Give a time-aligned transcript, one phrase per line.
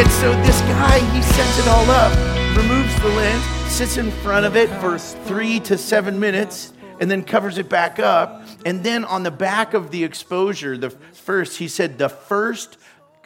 [0.00, 2.10] And so this guy, he sets it all up,
[2.56, 7.22] removes the lens, sits in front of it for three to seven minutes, and then
[7.22, 8.42] covers it back up.
[8.64, 12.78] And then on the back of the exposure, the first, he said, the first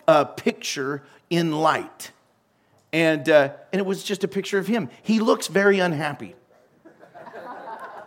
[0.09, 2.11] uh, picture in light.
[2.93, 4.91] And, uh, and it was just a picture of him.
[5.01, 6.35] He looks very unhappy.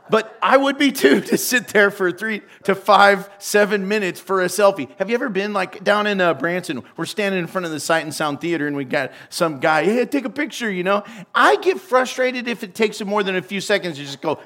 [0.10, 4.42] But I would be too to sit there for three to five, seven minutes for
[4.42, 4.90] a selfie.
[5.00, 6.84] Have you ever been like down in uh, Branson?
[6.96, 9.84] We're standing in front of the Sight and Sound Theater and we got some guy,
[9.86, 11.04] hey, take a picture, you know?
[11.34, 14.40] I get frustrated if it takes more than a few seconds to just go,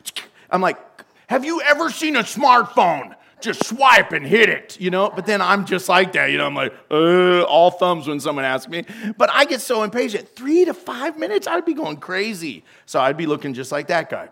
[0.50, 0.78] I'm like,
[1.26, 3.14] have you ever seen a smartphone?
[3.40, 5.10] Just swipe and hit it, you know?
[5.14, 6.46] But then I'm just like that, you know?
[6.46, 8.84] I'm like, uh, all thumbs when someone asks me.
[9.16, 10.28] But I get so impatient.
[10.34, 12.64] Three to five minutes, I'd be going crazy.
[12.86, 14.30] So I'd be looking just like that guy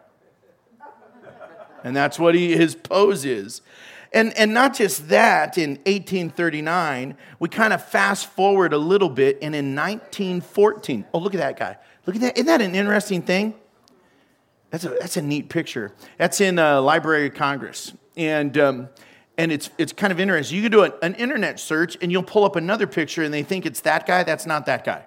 [1.85, 3.63] and that's what he, his pose is.
[4.13, 9.39] And, and not just that, in 1839, we kind of fast forward a little bit,
[9.43, 11.77] and in 1914, oh, look at that guy.
[12.07, 12.37] Look at that.
[12.37, 13.55] Isn't that an interesting thing?
[14.71, 15.93] That's a, that's a neat picture.
[16.19, 17.93] That's in uh, Library of Congress.
[18.17, 18.89] And, um,
[19.37, 20.57] and it's, it's kind of interesting.
[20.57, 23.43] You can do an, an internet search, and you'll pull up another picture, and they
[23.43, 24.23] think it's that guy.
[24.23, 25.05] That's not that guy.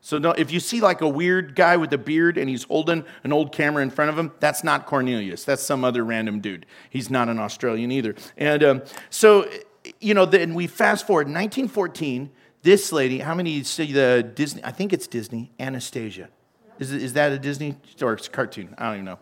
[0.00, 3.04] So no, if you see like a weird guy with a beard and he's holding
[3.24, 5.44] an old camera in front of him, that's not Cornelius.
[5.44, 6.66] That's some other random dude.
[6.88, 8.14] He's not an Australian either.
[8.36, 9.50] And um, so,
[10.00, 12.30] you know, then we fast forward 1914.
[12.62, 14.62] This lady, how many see the Disney?
[14.64, 15.52] I think it's Disney.
[15.60, 16.28] Anastasia,
[16.78, 18.74] is is that a Disney or it's a cartoon?
[18.78, 19.18] I don't even know.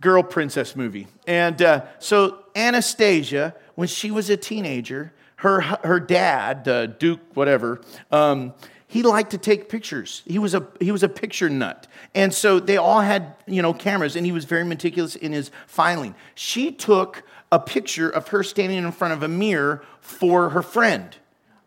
[0.00, 1.08] Girl princess movie.
[1.26, 7.80] And uh, so Anastasia, when she was a teenager, her her dad, uh, Duke, whatever.
[8.10, 8.54] Um,
[8.90, 10.22] he liked to take pictures.
[10.26, 11.86] He was a he was a picture nut.
[12.12, 15.52] And so they all had, you know, cameras and he was very meticulous in his
[15.68, 16.16] filing.
[16.34, 21.16] She took a picture of her standing in front of a mirror for her friend.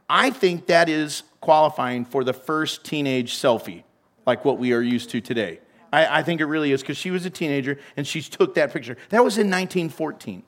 [0.10, 3.84] I think that is qualifying for the first teenage selfie,
[4.26, 5.62] like what we are used to today.
[5.94, 8.74] I, I think it really is because she was a teenager and she took that
[8.74, 8.98] picture.
[9.12, 10.44] That was in 1914.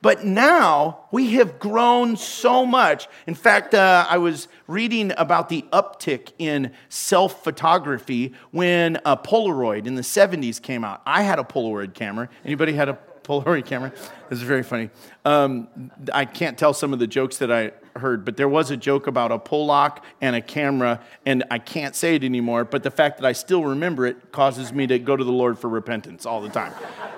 [0.00, 3.08] But now we have grown so much.
[3.26, 9.86] In fact, uh, I was reading about the uptick in self photography when a Polaroid
[9.86, 11.02] in the 70s came out.
[11.04, 12.28] I had a Polaroid camera.
[12.44, 13.92] Anybody had a Polaroid camera?
[14.30, 14.88] This is very funny.
[15.26, 18.76] Um, I can't tell some of the jokes that I heard, but there was a
[18.76, 22.90] joke about a Pollock and a camera, and I can't say it anymore, but the
[22.90, 26.24] fact that I still remember it causes me to go to the Lord for repentance
[26.24, 26.72] all the time.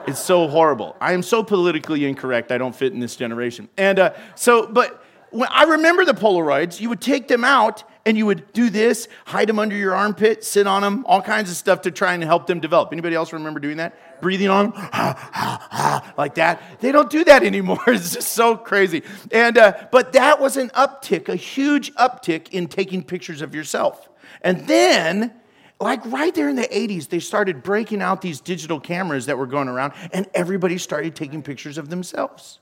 [0.09, 0.97] It's so horrible.
[1.00, 3.69] I am so politically incorrect, I don't fit in this generation.
[3.76, 8.16] And uh, so, but when I remember the Polaroids, you would take them out and
[8.16, 11.56] you would do this, hide them under your armpit, sit on them, all kinds of
[11.56, 12.91] stuff to try and help them develop.
[12.93, 14.09] Anybody else remember doing that?
[14.20, 14.72] Breathing on
[16.16, 16.62] like that.
[16.81, 17.78] They don't do that anymore.
[17.86, 19.03] It's just so crazy.
[19.32, 24.08] And uh, but that was an uptick, a huge uptick in taking pictures of yourself.
[24.42, 25.32] And then
[25.81, 29.47] like right there in the 80s, they started breaking out these digital cameras that were
[29.47, 32.60] going around, and everybody started taking pictures of themselves.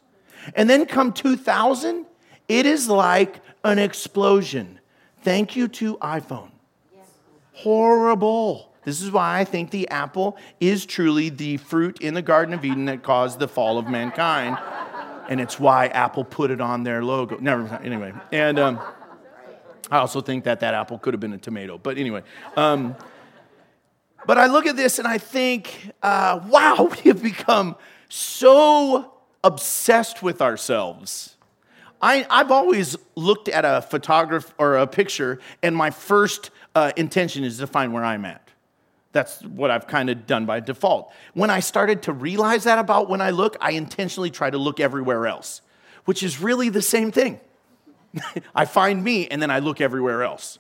[0.55, 2.07] And then come 2000,
[2.47, 4.79] it is like an explosion.
[5.23, 6.51] Thank you to iPhone.
[7.53, 8.68] Horrible.
[8.89, 12.65] This is why I think the apple is truly the fruit in the Garden of
[12.65, 14.57] Eden that caused the fall of mankind.
[15.29, 17.37] And it's why Apple put it on their logo.
[17.39, 17.85] Never mind.
[17.85, 18.15] Anyway.
[18.33, 18.81] And um,
[19.91, 21.77] I also think that that apple could have been a tomato.
[21.77, 22.23] But anyway.
[22.57, 22.97] Um,
[24.27, 27.77] but I look at this and I think, uh, wow, we have become
[28.09, 29.13] so
[29.45, 31.37] obsessed with ourselves
[32.01, 37.45] I, have always looked at a photograph or a picture, and my first uh, intention
[37.45, 38.48] is to find where I'm at.
[39.13, 41.13] That's what I've kind of done by default.
[41.35, 44.81] When I started to realize that about when I look, I intentionally try to look
[44.81, 45.63] everywhere else,
[46.05, 47.41] which is really the same thing.
[48.55, 50.59] I find me and then I look everywhere else.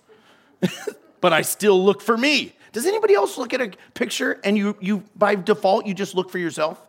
[1.21, 2.55] but I still look for me.
[2.73, 6.31] Does anybody else look at a picture and you, you by default you just look
[6.31, 6.81] for yourself?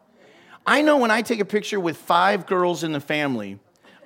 [0.66, 3.60] I know when I take a picture with five girls in the family,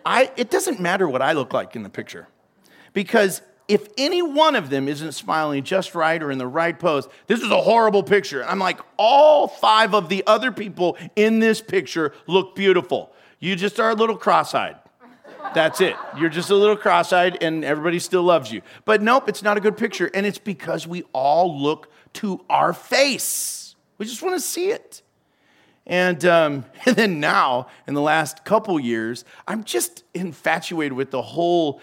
[0.05, 2.27] I, it doesn't matter what I look like in the picture.
[2.93, 3.41] Because
[3.73, 7.41] if any one of them isn't smiling just right or in the right pose, this
[7.41, 8.45] is a horrible picture.
[8.45, 13.11] I'm like, all five of the other people in this picture look beautiful.
[13.39, 14.75] You just are a little cross eyed.
[15.55, 15.95] That's it.
[16.19, 18.61] You're just a little cross eyed and everybody still loves you.
[18.85, 20.07] But nope, it's not a good picture.
[20.13, 23.75] And it's because we all look to our face.
[23.97, 25.01] We just want to see it.
[25.87, 31.23] And, um, and then now, in the last couple years, I'm just infatuated with the
[31.23, 31.81] whole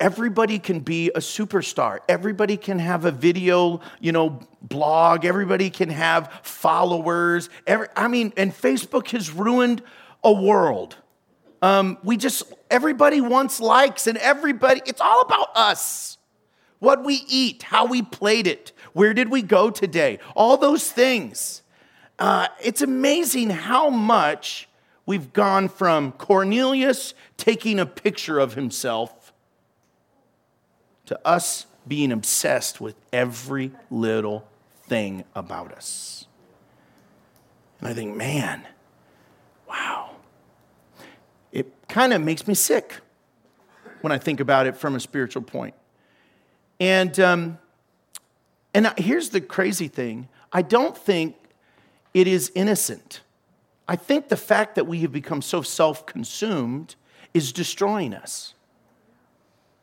[0.00, 1.98] everybody can be a superstar.
[2.08, 5.24] Everybody can have a video, you know, blog.
[5.24, 7.50] Everybody can have followers.
[7.66, 9.82] Every, I mean, and Facebook has ruined
[10.24, 10.96] a world.
[11.62, 16.16] Um, we just, everybody wants likes and everybody, it's all about us.
[16.80, 21.62] what we eat, how we played it, where did we go today, all those things.
[22.18, 24.68] Uh, it's amazing how much
[25.06, 29.19] we've gone from Cornelius taking a picture of himself
[31.10, 34.46] to us being obsessed with every little
[34.84, 36.28] thing about us.
[37.80, 38.64] And I think, man,
[39.68, 40.10] wow.
[41.50, 43.00] It kind of makes me sick
[44.02, 45.74] when I think about it from a spiritual point.
[46.78, 47.58] And, um,
[48.72, 51.34] and here's the crazy thing I don't think
[52.14, 53.22] it is innocent.
[53.88, 56.94] I think the fact that we have become so self consumed
[57.34, 58.54] is destroying us.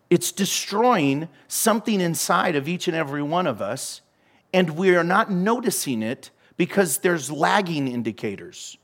[0.09, 4.01] It's destroying something inside of each and every one of us,
[4.53, 8.77] and we are not noticing it because there's lagging indicators.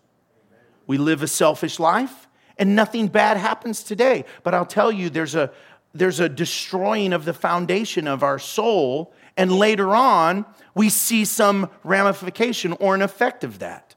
[0.86, 2.28] We live a selfish life,
[2.58, 4.26] and nothing bad happens today.
[4.44, 5.52] But I'll tell you, there's a,
[5.94, 11.70] there's a destroying of the foundation of our soul, and later on, we see some
[11.84, 13.96] ramification or an effect of that.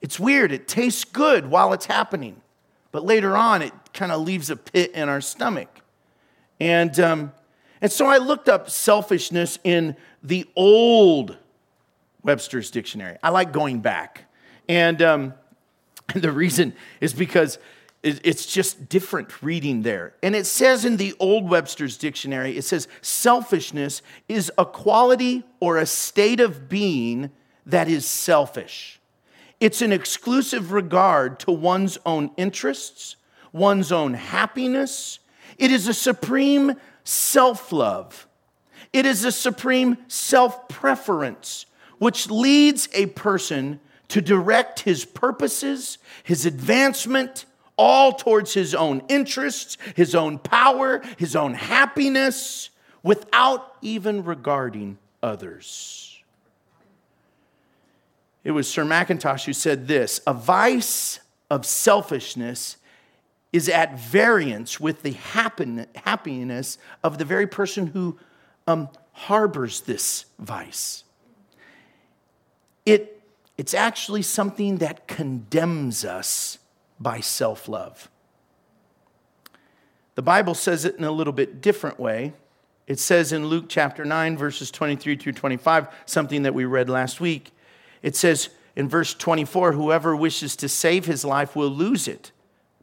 [0.00, 2.40] It's weird, it tastes good while it's happening,
[2.92, 5.79] but later on, it kind of leaves a pit in our stomach.
[6.60, 7.32] And, um,
[7.80, 11.36] and so I looked up selfishness in the old
[12.22, 13.16] Webster's dictionary.
[13.22, 14.24] I like going back.
[14.68, 15.34] And, um,
[16.14, 17.58] and the reason is because
[18.02, 20.14] it's just different reading there.
[20.22, 25.76] And it says in the Old Webster's Dictionary, it says, selfishness is a quality or
[25.76, 27.30] a state of being
[27.66, 29.00] that is selfish.
[29.60, 33.16] It's an exclusive regard to one's own interests,
[33.52, 35.18] one's own happiness,
[35.60, 36.74] it is a supreme
[37.04, 38.26] self love.
[38.92, 41.66] It is a supreme self preference,
[41.98, 43.78] which leads a person
[44.08, 47.44] to direct his purposes, his advancement,
[47.76, 52.70] all towards his own interests, his own power, his own happiness,
[53.02, 56.22] without even regarding others.
[58.42, 61.20] It was Sir Mackintosh who said this a vice
[61.50, 62.78] of selfishness
[63.52, 68.18] is at variance with the happen, happiness of the very person who
[68.66, 71.04] um, harbors this vice.
[72.86, 73.22] It,
[73.58, 76.58] it's actually something that condemns us
[76.98, 78.08] by self love.
[80.14, 82.34] The Bible says it in a little bit different way.
[82.86, 87.20] It says in Luke chapter 9, verses 23 through 25, something that we read last
[87.20, 87.52] week.
[88.02, 92.32] It says in verse 24, whoever wishes to save his life will lose it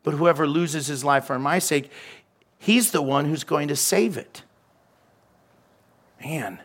[0.08, 1.92] but whoever loses his life for my sake,
[2.58, 4.42] he's the one who's going to save it.
[6.24, 6.62] Man.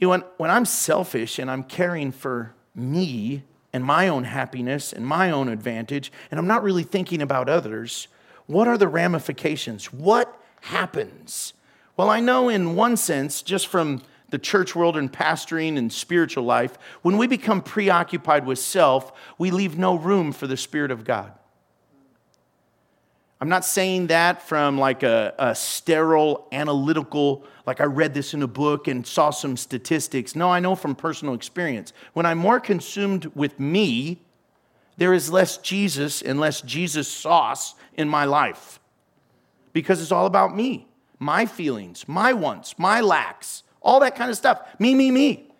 [0.00, 4.92] You know, when, when I'm selfish and I'm caring for me and my own happiness
[4.92, 8.08] and my own advantage, and I'm not really thinking about others,
[8.46, 9.92] what are the ramifications?
[9.92, 11.52] What happens?
[11.96, 16.44] Well, I know in one sense, just from the church world and pastoring and spiritual
[16.44, 21.04] life, when we become preoccupied with self, we leave no room for the Spirit of
[21.04, 21.32] God.
[23.40, 28.42] I'm not saying that from like a, a, sterile, analytical, like I read this in
[28.42, 30.34] a book and saw some statistics.
[30.34, 31.92] No, I know from personal experience.
[32.14, 34.22] When I'm more consumed with me,
[34.96, 38.80] there is less Jesus and less Jesus sauce in my life
[39.74, 40.86] because it's all about me,
[41.18, 44.62] my feelings, my wants, my lacks all that kind of stuff.
[44.78, 45.50] Me, me, me.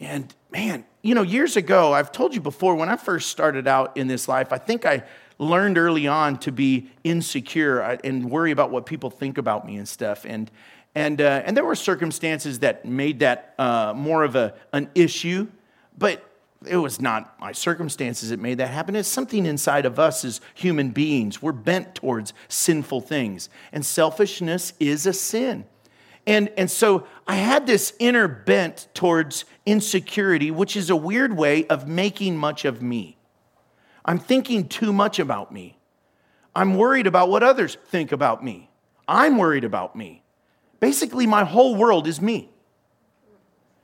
[0.00, 3.96] And man, you know, years ago, I've told you before, when I first started out
[3.96, 5.04] in this life, I think I
[5.38, 9.88] learned early on to be insecure and worry about what people think about me and
[9.88, 10.24] stuff.
[10.26, 10.50] And,
[10.94, 15.48] and, uh, and there were circumstances that made that uh, more of a, an issue,
[15.98, 16.24] but
[16.66, 18.96] it was not my circumstances that made that happen.
[18.96, 21.42] It's something inside of us as human beings.
[21.42, 25.66] We're bent towards sinful things, and selfishness is a sin.
[26.26, 31.66] And, and so I had this inner bent towards insecurity, which is a weird way
[31.66, 33.18] of making much of me.
[34.04, 35.78] I'm thinking too much about me.
[36.54, 38.70] I'm worried about what others think about me.
[39.08, 40.22] I'm worried about me.
[40.80, 42.50] Basically, my whole world is me.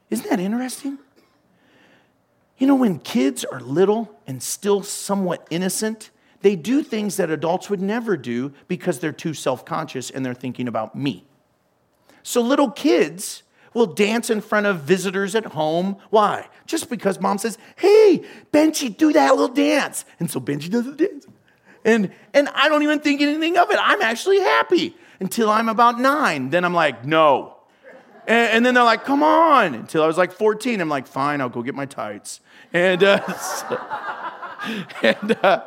[0.09, 0.99] Isn't that interesting?
[2.59, 6.11] You know, when kids are little and still somewhat innocent,
[6.43, 10.35] they do things that adults would never do because they're too self conscious and they're
[10.35, 11.27] thinking about me.
[12.23, 13.43] So little kids
[13.75, 15.97] will dance in front of visitors at home.
[16.11, 16.49] Why?
[16.67, 20.05] Just because mom says, hey, Benji, do that little dance.
[20.19, 21.27] And so Benji does the dance.
[21.85, 23.79] And, and I don't even think anything of it.
[23.81, 26.51] I'm actually happy until I'm about nine.
[26.51, 27.57] Then I'm like, no.
[28.27, 29.75] And, and then they're like, come on.
[29.75, 30.81] Until I was like 14.
[30.81, 32.41] I'm like, fine, I'll go get my tights.
[32.73, 33.81] And, uh, so,
[35.03, 35.65] and uh,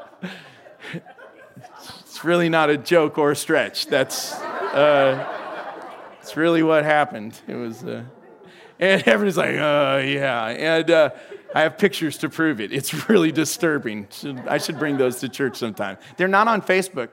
[2.01, 3.87] it's really not a joke or a stretch.
[3.87, 5.42] That's, uh,
[6.23, 7.37] that's really what happened.
[7.49, 8.01] It was, uh,
[8.79, 10.45] and everybody's like, uh, yeah.
[10.45, 11.09] And uh,
[11.53, 12.71] I have pictures to prove it.
[12.71, 14.07] It's really disturbing.
[14.47, 15.97] I should bring those to church sometime.
[16.15, 17.09] They're not on Facebook.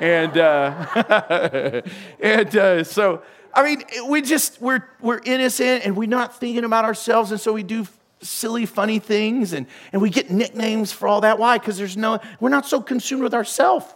[0.00, 1.82] And, uh,
[2.20, 6.86] and uh, so, I mean, we just, we're, we're innocent and we're not thinking about
[6.86, 7.30] ourselves.
[7.32, 7.86] And so we do
[8.22, 11.38] silly, funny things and, and we get nicknames for all that.
[11.38, 11.58] Why?
[11.58, 13.92] Because there's no, we're not so consumed with ourselves.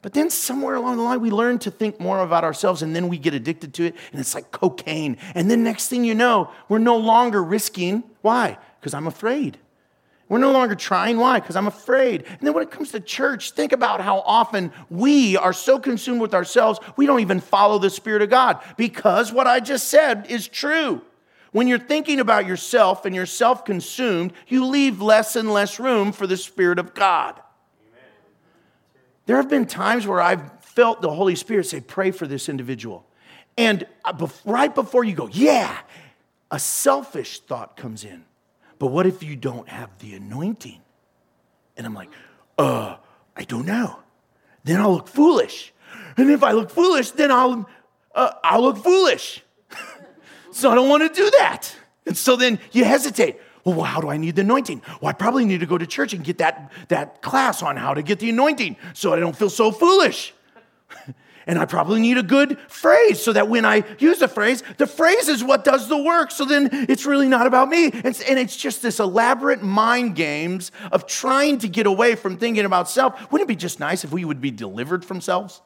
[0.00, 3.08] But then somewhere along the line, we learn to think more about ourselves and then
[3.08, 5.16] we get addicted to it and it's like cocaine.
[5.34, 8.04] And then next thing you know, we're no longer risking.
[8.22, 8.58] Why?
[8.80, 9.58] Because I'm afraid.
[10.28, 11.16] We're no longer trying.
[11.16, 11.40] Why?
[11.40, 12.24] Because I'm afraid.
[12.28, 16.20] And then when it comes to church, think about how often we are so consumed
[16.20, 18.62] with ourselves, we don't even follow the Spirit of God.
[18.76, 21.02] Because what I just said is true.
[21.52, 26.12] When you're thinking about yourself and you're self consumed, you leave less and less room
[26.12, 27.40] for the Spirit of God.
[29.28, 33.04] There have been times where I've felt the Holy Spirit say, Pray for this individual.
[33.58, 35.76] And uh, right before you go, Yeah,
[36.50, 38.24] a selfish thought comes in.
[38.78, 40.80] But what if you don't have the anointing?
[41.76, 42.08] And I'm like,
[42.56, 42.96] Uh,
[43.36, 43.98] I don't know.
[44.64, 45.74] Then I'll look foolish.
[46.16, 47.68] And if I look foolish, then I'll,
[48.14, 49.44] uh, I'll look foolish.
[50.52, 51.70] so I don't want to do that.
[52.06, 53.38] And so then you hesitate.
[53.74, 54.82] Well, how do I need the anointing?
[55.00, 57.94] Well, I probably need to go to church and get that, that class on how
[57.94, 60.34] to get the anointing so I don't feel so foolish.
[61.46, 64.86] and I probably need a good phrase so that when I use the phrase, the
[64.86, 66.30] phrase is what does the work.
[66.30, 67.86] So then it's really not about me.
[67.86, 72.64] It's, and it's just this elaborate mind games of trying to get away from thinking
[72.64, 73.32] about self.
[73.32, 75.62] Wouldn't it be just nice if we would be delivered from selves?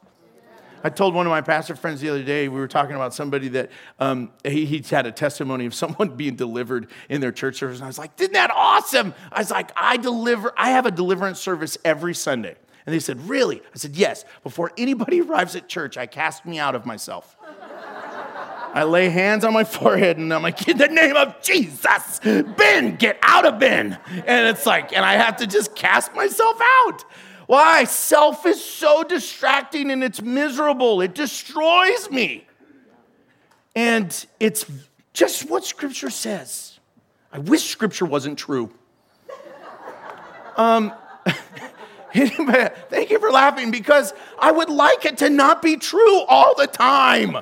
[0.83, 3.47] I told one of my pastor friends the other day, we were talking about somebody
[3.49, 7.77] that um, he, he had a testimony of someone being delivered in their church service.
[7.77, 9.13] And I was like, isn't that awesome?
[9.31, 12.55] I was like, I deliver, I have a deliverance service every Sunday.
[12.85, 13.61] And they said, Really?
[13.61, 14.25] I said, Yes.
[14.43, 17.37] Before anybody arrives at church, I cast me out of myself.
[18.75, 22.95] I lay hands on my forehead and I'm like, in the name of Jesus, Ben,
[22.95, 23.99] get out of Ben.
[24.09, 27.05] And it's like, and I have to just cast myself out.
[27.47, 27.83] Why?
[27.83, 31.01] Self is so distracting and it's miserable.
[31.01, 32.47] It destroys me.
[33.75, 34.65] And it's
[35.13, 36.79] just what Scripture says.
[37.31, 38.71] I wish Scripture wasn't true.
[40.55, 40.93] Um,
[42.13, 46.67] thank you for laughing because I would like it to not be true all the
[46.67, 47.37] time.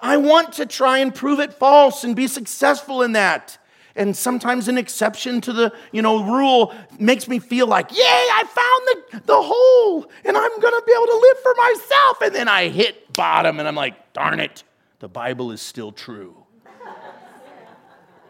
[0.00, 3.58] I want to try and prove it false and be successful in that
[4.00, 8.42] and sometimes an exception to the you know rule makes me feel like yay i
[8.44, 12.20] found the, the hole and i'm to be able to live for myself.
[12.22, 14.64] And then i hit bottom and i'm like darn it
[14.98, 16.36] the bible is still true.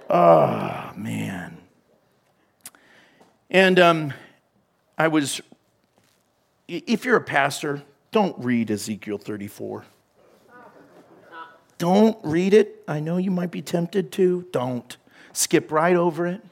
[0.09, 1.57] Oh man.
[3.49, 4.13] And um,
[4.99, 5.41] i was
[6.69, 9.85] if you're a pastor don't read ezekiel 34
[11.79, 12.85] don't read it.
[12.87, 14.47] I know you might be tempted to.
[14.53, 14.99] Don't
[15.41, 16.43] skip right over it.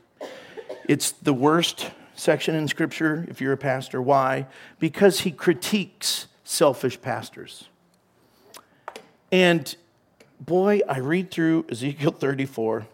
[0.88, 4.00] It's the worst section in Scripture if you're a pastor.
[4.00, 4.47] Why?
[4.78, 7.68] Because he critiques selfish pastors.
[9.30, 9.76] And
[10.40, 12.87] boy, I read through Ezekiel 34,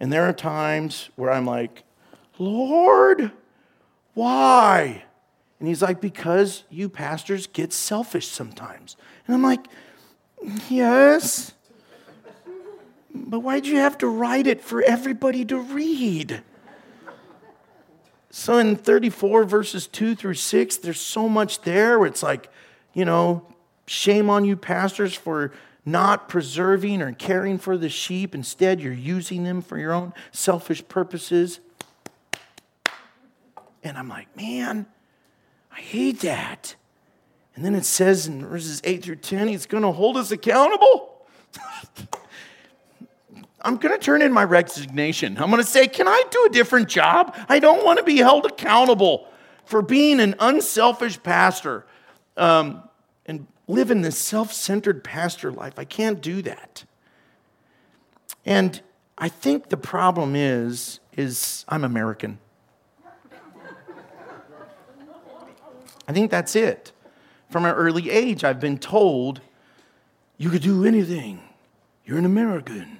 [0.00, 1.84] and there are times where I'm like,
[2.38, 3.30] Lord,
[4.14, 5.04] why?
[5.60, 8.96] And he's like, because you pastors get selfish sometimes.
[9.26, 9.66] And I'm like,
[10.70, 11.52] yes.
[13.14, 16.42] But why'd you have to write it for everybody to read?
[18.30, 22.50] So in 34 verses 2 through 6, there's so much there where it's like,
[22.92, 23.46] you know,
[23.86, 25.52] shame on you, pastors, for
[25.84, 28.34] not preserving or caring for the sheep.
[28.34, 31.60] Instead, you're using them for your own selfish purposes.
[33.84, 34.86] And I'm like, man,
[35.70, 36.74] I hate that.
[37.54, 41.28] And then it says in verses 8 through 10, he's going to hold us accountable.
[43.64, 45.38] I'm going to turn in my resignation.
[45.38, 47.34] I'm going to say, Can I do a different job?
[47.48, 49.26] I don't want to be held accountable
[49.64, 51.86] for being an unselfish pastor
[52.36, 52.82] um,
[53.24, 55.78] and living this self centered pastor life.
[55.78, 56.84] I can't do that.
[58.44, 58.80] And
[59.16, 62.38] I think the problem is, is I'm American.
[66.06, 66.92] I think that's it.
[67.48, 69.40] From an early age, I've been told
[70.36, 71.40] you could do anything.
[72.04, 72.98] You're an American.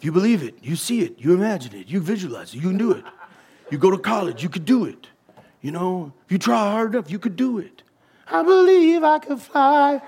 [0.00, 2.92] You believe it, you see it, you imagine it, you visualize it, you can do
[2.92, 3.04] it.
[3.70, 5.08] You go to college, you could do it.
[5.62, 7.82] You know, if you try hard enough, you could do it.
[8.28, 10.00] I believe I could fly.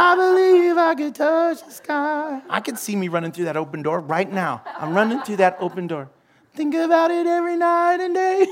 [0.00, 2.40] I believe I could touch the sky.
[2.48, 4.62] I can see me running through that open door right now.
[4.76, 6.08] I'm running through that open door.
[6.54, 8.46] Think about it every night and day.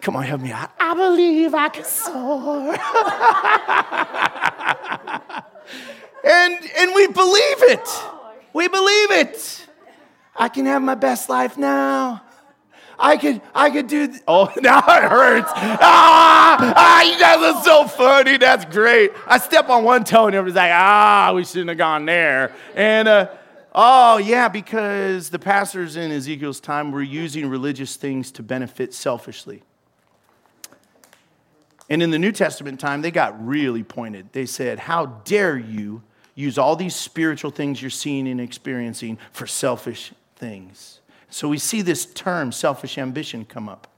[0.00, 0.70] Come on, help me out.
[0.80, 2.72] I believe I can soar.
[6.24, 7.88] and, and we believe it.
[8.52, 9.66] We believe it.
[10.36, 12.22] I can have my best life now.
[12.98, 14.08] I could, I could do.
[14.08, 15.50] Th- oh, now it hurts.
[15.54, 18.38] Ah, ah, you guys are so funny.
[18.38, 19.12] That's great.
[19.26, 22.52] I step on one toe and everybody's like, ah, we shouldn't have gone there.
[22.74, 23.28] And uh,
[23.74, 29.62] oh yeah, because the pastors in Ezekiel's time were using religious things to benefit selfishly.
[31.90, 34.32] And in the New Testament time, they got really pointed.
[34.32, 36.02] They said, How dare you
[36.36, 41.00] use all these spiritual things you're seeing and experiencing for selfish things?
[41.28, 43.88] So we see this term, selfish ambition, come up.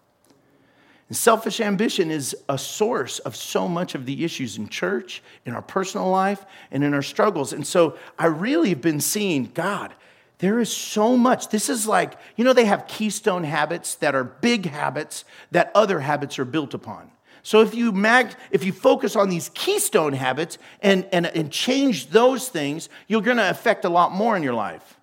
[1.09, 5.53] And selfish ambition is a source of so much of the issues in church, in
[5.53, 7.53] our personal life, and in our struggles.
[7.53, 9.93] And so I really have been seeing God,
[10.39, 11.51] there is so much.
[11.51, 16.01] This is like, you know, they have keystone habits that are big habits that other
[16.01, 17.11] habits are built upon.
[17.43, 22.11] So if you mag, if you focus on these keystone habits and, and, and change
[22.11, 25.01] those things, you're going to affect a lot more in your life.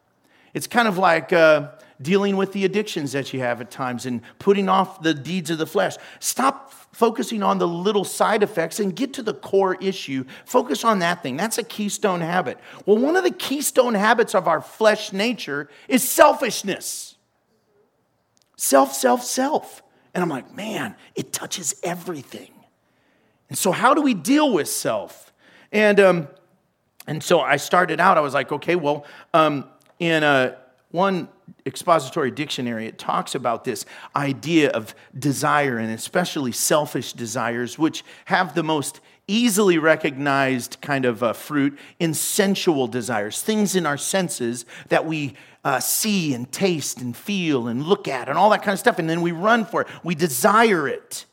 [0.53, 4.21] It's kind of like uh, dealing with the addictions that you have at times and
[4.39, 5.95] putting off the deeds of the flesh.
[6.19, 10.23] Stop focusing on the little side effects and get to the core issue.
[10.45, 11.35] Focus on that thing.
[11.35, 12.57] That's a keystone habit.
[12.85, 17.15] Well, one of the keystone habits of our flesh nature is selfishness.
[18.55, 19.83] Self, self, self.
[20.13, 22.51] And I'm like, man, it touches everything.
[23.49, 25.33] And so, how do we deal with self?
[25.71, 26.27] And, um,
[27.07, 29.65] and so I started out, I was like, okay, well, um,
[29.99, 30.57] in a,
[30.91, 31.27] one
[31.65, 33.85] expository dictionary, it talks about this
[34.15, 41.21] idea of desire, and especially selfish desires, which have the most easily recognized kind of
[41.21, 47.01] uh, fruit in sensual desires, things in our senses that we uh, see and taste
[47.01, 48.99] and feel and look at and all that kind of stuff.
[48.99, 51.25] And then we run for it, we desire it.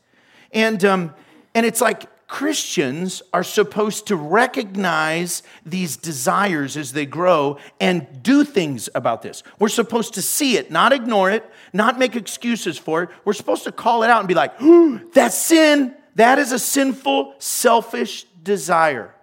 [0.51, 1.13] And, um,
[1.53, 8.43] and it's like Christians are supposed to recognize these desires as they grow and do
[8.43, 9.43] things about this.
[9.59, 13.09] We're supposed to see it, not ignore it, not make excuses for it.
[13.23, 14.53] We're supposed to call it out and be like,
[15.13, 15.95] that's sin.
[16.15, 19.13] That is a sinful, selfish desire.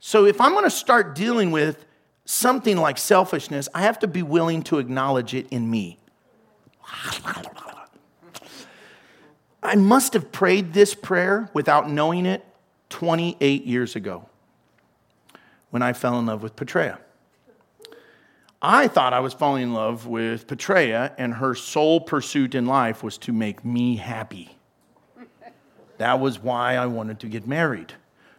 [0.00, 1.86] So if I'm going to start dealing with
[2.24, 5.98] something like selfishness, I have to be willing to acknowledge it in me.
[9.62, 12.44] I must have prayed this prayer without knowing it
[12.90, 14.28] 28 years ago
[15.70, 16.98] when I fell in love with Petrea.
[18.60, 23.02] I thought I was falling in love with Petrea, and her sole pursuit in life
[23.02, 24.56] was to make me happy.
[25.98, 27.92] That was why I wanted to get married.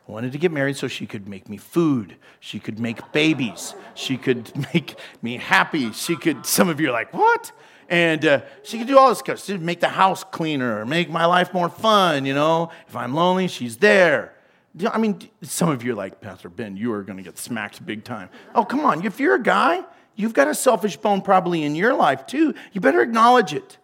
[0.07, 2.15] I wanted to get married so she could make me food.
[2.39, 3.73] She could make babies.
[3.95, 5.91] She could make me happy.
[5.93, 7.51] She could, some of you are like, what?
[7.89, 9.43] And uh, she could do all this stuff.
[9.43, 12.71] She'd make the house cleaner, make my life more fun, you know.
[12.87, 14.33] If I'm lonely, she's there.
[14.91, 17.85] I mean, some of you are like, Pastor Ben, you are going to get smacked
[17.85, 18.29] big time.
[18.53, 19.05] Oh, come on.
[19.05, 19.83] If you're a guy,
[20.15, 22.53] you've got a selfish bone probably in your life too.
[22.73, 23.77] You better acknowledge it.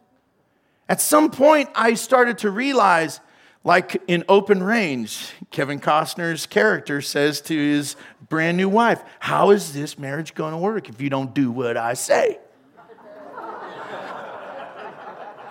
[0.89, 3.21] At some point, I started to realize
[3.63, 7.95] like in Open Range, Kevin Costner's character says to his
[8.28, 11.78] brand new wife, How is this marriage going to work if you don't do what
[11.78, 12.39] I say?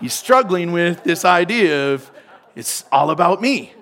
[0.01, 2.11] He's struggling with this idea of
[2.57, 3.75] it's all about me.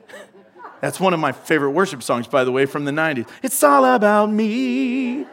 [0.81, 3.29] That's one of my favorite worship songs, by the way, from the 90s.
[3.43, 5.27] It's all about me.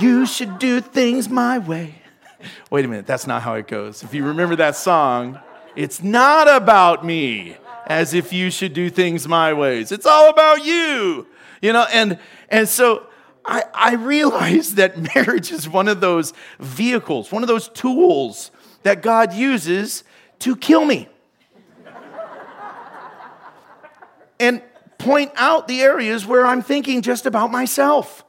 [0.00, 1.94] You should do things my way.
[2.70, 4.02] Wait a minute, that's not how it goes.
[4.02, 5.38] If you remember that song,
[5.76, 7.56] it's not about me
[7.88, 9.90] as if you should do things my ways.
[9.90, 11.26] It's all about you,
[11.62, 12.18] you know, and,
[12.50, 13.06] and so
[13.44, 18.50] I, I realize that marriage is one of those vehicles, one of those tools
[18.82, 20.04] that God uses
[20.40, 21.08] to kill me.
[24.38, 24.62] and
[24.98, 28.24] point out the areas where I'm thinking just about myself.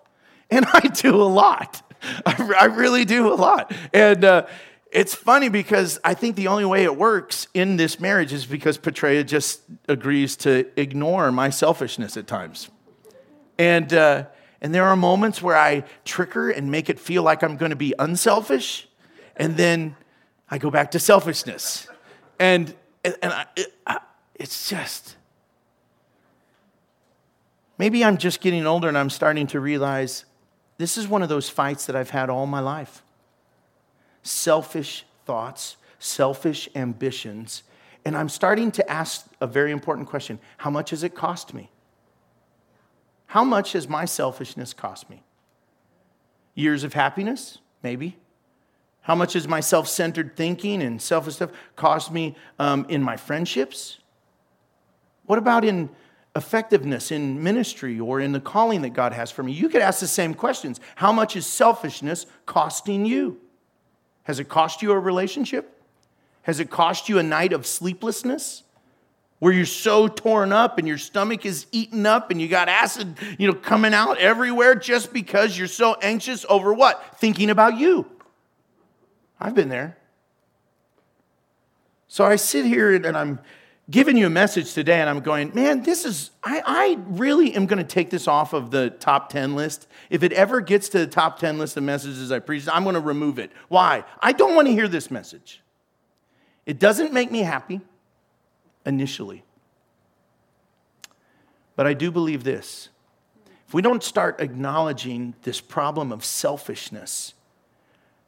[0.49, 1.83] And I do a lot.
[2.25, 3.71] I, really do a lot.
[3.93, 4.47] And, uh,
[4.91, 8.77] it's funny because I think the only way it works in this marriage is because
[8.77, 12.69] Petrea just agrees to ignore my selfishness at times.
[13.59, 14.25] And, uh,
[14.61, 17.69] and there are moments where I trick her and make it feel like I'm going
[17.69, 18.87] to be unselfish,
[19.35, 19.95] and then
[20.49, 21.87] I go back to selfishness.
[22.39, 22.73] And,
[23.03, 23.99] and, and I, it, I,
[24.33, 25.17] it's just,
[27.77, 30.25] maybe I'm just getting older and I'm starting to realize
[30.77, 33.03] this is one of those fights that I've had all my life
[34.29, 37.63] selfish thoughts, selfish ambitions.
[38.05, 41.69] And I'm starting to ask a very important question How much has it cost me?
[43.27, 45.23] How much has my selfishness cost me?
[46.55, 47.59] Years of happiness?
[47.83, 48.17] Maybe.
[49.01, 53.17] How much has my self centered thinking and selfish stuff cost me um, in my
[53.17, 53.99] friendships?
[55.25, 55.89] What about in
[56.35, 59.51] effectiveness in ministry or in the calling that God has for me?
[59.51, 60.79] You could ask the same questions.
[60.95, 63.39] How much is selfishness costing you?
[64.29, 65.81] Has it cost you a relationship?
[66.43, 68.61] Has it cost you a night of sleeplessness?
[69.39, 73.17] Where you're so torn up and your stomach is eaten up and you got acid,
[73.39, 77.17] you know, coming out everywhere just because you're so anxious over what?
[77.17, 78.05] Thinking about you.
[79.39, 79.97] I've been there.
[82.07, 83.39] So I sit here and I'm
[83.89, 87.65] giving you a message today, and I'm going, man, this is, I, I really am
[87.65, 89.87] going to take this off of the top 10 list.
[90.09, 92.95] If it ever gets to the top 10 list of messages I preach, I'm going
[92.95, 93.51] to remove it.
[93.67, 94.03] Why?
[94.21, 95.61] I don't want to hear this message.
[96.65, 97.81] It doesn't make me happy
[98.85, 99.43] initially.
[101.75, 102.89] But I do believe this.
[103.67, 107.33] If we don't start acknowledging this problem of selfishness,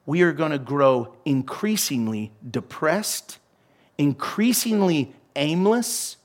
[0.06, 3.38] we are going to grow increasingly depressed,
[3.98, 6.18] increasingly aimless,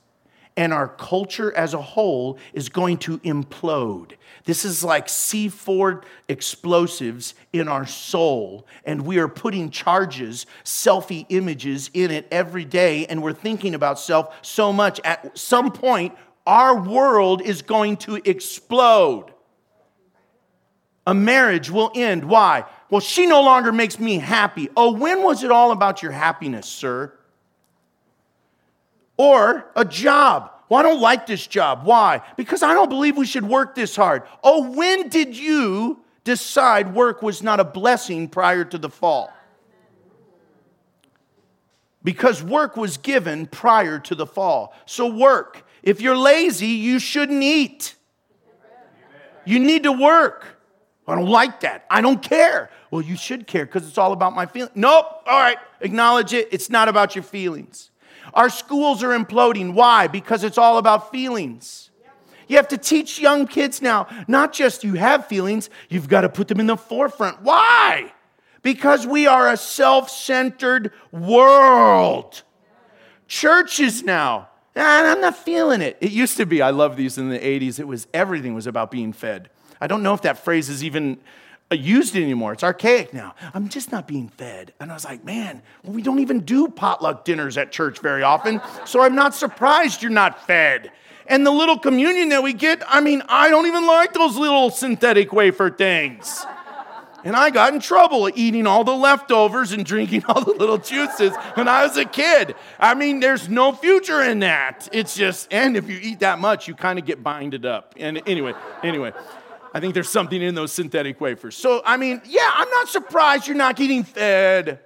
[0.55, 4.13] and our culture as a whole is going to implode.
[4.43, 11.91] This is like C4 explosives in our soul, and we are putting charges, selfie images
[11.93, 14.99] in it every day, and we're thinking about self so much.
[15.03, 16.15] At some point,
[16.47, 19.31] our world is going to explode.
[21.05, 22.25] A marriage will end.
[22.25, 22.65] Why?
[22.89, 24.69] Well, she no longer makes me happy.
[24.75, 27.16] Oh, when was it all about your happiness, sir?
[29.17, 30.51] Or a job.
[30.69, 31.81] Well, I don't like this job.
[31.83, 32.21] Why?
[32.35, 34.23] Because I don't believe we should work this hard.
[34.43, 39.31] Oh, when did you decide work was not a blessing prior to the fall?
[42.03, 44.73] Because work was given prior to the fall.
[44.85, 45.65] So, work.
[45.83, 47.95] If you're lazy, you shouldn't eat.
[49.45, 50.45] You need to work.
[51.07, 51.85] I don't like that.
[51.89, 52.69] I don't care.
[52.91, 54.73] Well, you should care because it's all about my feelings.
[54.75, 55.05] Nope.
[55.25, 55.57] All right.
[55.79, 56.49] Acknowledge it.
[56.51, 57.89] It's not about your feelings.
[58.33, 59.73] Our schools are imploding.
[59.73, 60.07] Why?
[60.07, 61.89] Because it's all about feelings.
[62.47, 66.29] You have to teach young kids now, not just you have feelings, you've got to
[66.29, 67.41] put them in the forefront.
[67.41, 68.13] Why?
[68.61, 72.43] Because we are a self centered world.
[73.27, 75.97] Churches now, and I'm not feeling it.
[75.99, 78.89] It used to be, I love these in the 80s, it was everything was about
[78.89, 79.49] being fed.
[79.81, 81.17] I don't know if that phrase is even
[81.71, 82.53] uh, used anymore.
[82.53, 83.35] It's archaic now.
[83.53, 84.73] I'm just not being fed.
[84.79, 88.23] And I was like, man, well, we don't even do potluck dinners at church very
[88.23, 90.91] often, so I'm not surprised you're not fed.
[91.27, 94.69] And the little communion that we get, I mean, I don't even like those little
[94.69, 96.45] synthetic wafer things.
[97.25, 101.35] And I got in trouble eating all the leftovers and drinking all the little juices
[101.55, 102.55] when I was a kid.
[102.79, 104.87] I mean, there's no future in that.
[104.93, 107.93] It's just, and if you eat that much, you kind of get binded up.
[107.97, 109.11] And anyway, anyway.
[109.73, 111.55] I think there's something in those synthetic wafers.
[111.55, 114.79] So, I mean, yeah, I'm not surprised you're not getting fed.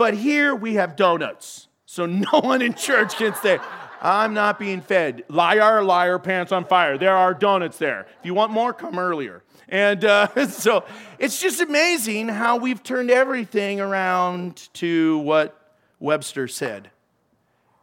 [0.00, 1.68] But here we have donuts.
[1.84, 3.58] So no one in church can say,
[4.00, 5.24] I'm not being fed.
[5.28, 6.96] Liar, liar, pants on fire.
[6.96, 8.06] There are donuts there.
[8.18, 9.42] If you want more, come earlier.
[9.68, 10.84] And uh, so
[11.18, 16.90] it's just amazing how we've turned everything around to what Webster said.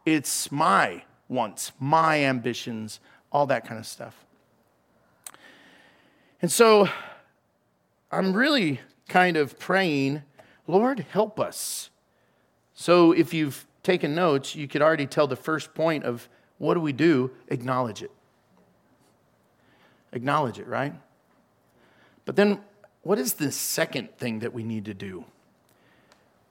[0.04, 2.98] It's my wants, my ambitions,
[3.30, 4.26] all that kind of stuff.
[6.40, 6.88] And so
[8.12, 10.22] I'm really kind of praying,
[10.66, 11.90] Lord, help us.
[12.74, 16.80] So if you've taken notes, you could already tell the first point of what do
[16.80, 17.30] we do?
[17.48, 18.10] Acknowledge it.
[20.12, 20.94] Acknowledge it, right?
[22.24, 22.60] But then
[23.02, 25.24] what is the second thing that we need to do?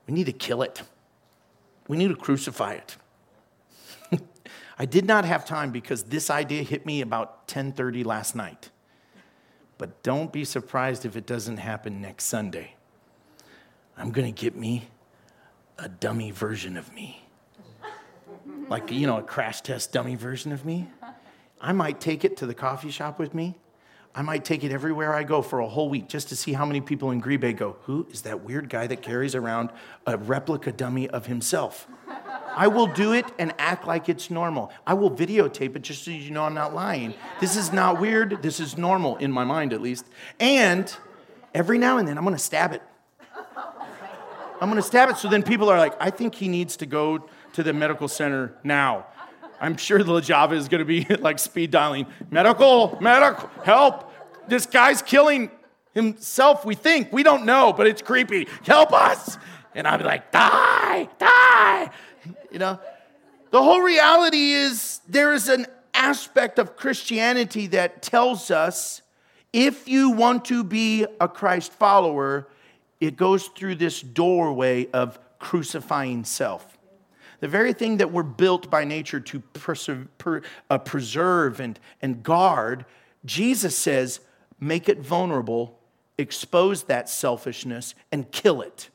[0.06, 0.82] We need to kill it.
[1.86, 2.96] We need to crucify it.
[4.78, 8.70] I did not have time because this idea hit me about 10:30 last night.
[9.78, 12.74] But don't be surprised if it doesn't happen next Sunday.
[13.96, 14.88] I'm going to get me
[15.78, 17.24] a dummy version of me.
[18.68, 20.88] Like, you know, a crash test dummy version of me.
[21.60, 23.56] I might take it to the coffee shop with me.
[24.14, 26.66] I might take it everywhere I go for a whole week just to see how
[26.66, 29.70] many people in Green Bay go, Who is that weird guy that carries around
[30.06, 31.86] a replica dummy of himself?
[32.58, 34.72] I will do it and act like it's normal.
[34.84, 37.14] I will videotape it just so you know I'm not lying.
[37.38, 38.42] This is not weird.
[38.42, 40.04] This is normal, in my mind at least.
[40.40, 40.92] And
[41.54, 42.82] every now and then, I'm going to stab it.
[44.60, 46.86] I'm going to stab it so then people are like, I think he needs to
[46.86, 49.06] go to the medical center now.
[49.60, 52.06] I'm sure the Java is going to be like speed dialing.
[52.28, 54.12] Medical, medical, help.
[54.48, 55.52] This guy's killing
[55.94, 57.12] himself, we think.
[57.12, 58.48] We don't know, but it's creepy.
[58.64, 59.38] Help us.
[59.76, 61.90] And I'll be like, die, die.
[62.50, 62.80] You know,
[63.50, 69.02] the whole reality is there is an aspect of Christianity that tells us
[69.52, 72.48] if you want to be a Christ follower,
[73.00, 76.78] it goes through this doorway of crucifying self.
[77.40, 82.22] The very thing that we're built by nature to preserve, per, uh, preserve and, and
[82.22, 82.84] guard,
[83.24, 84.20] Jesus says,
[84.60, 85.78] make it vulnerable,
[86.18, 88.90] expose that selfishness, and kill it.